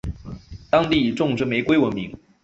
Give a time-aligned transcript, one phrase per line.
[0.71, 2.11] 当地以种植玫瑰闻名。